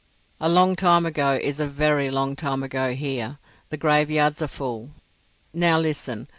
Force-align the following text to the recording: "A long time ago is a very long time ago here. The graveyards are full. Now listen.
"A 0.39 0.49
long 0.49 0.75
time 0.75 1.05
ago 1.05 1.37
is 1.39 1.59
a 1.59 1.67
very 1.67 2.09
long 2.09 2.35
time 2.35 2.63
ago 2.63 2.93
here. 2.95 3.37
The 3.69 3.77
graveyards 3.77 4.41
are 4.41 4.47
full. 4.47 4.89
Now 5.53 5.77
listen. 5.77 6.27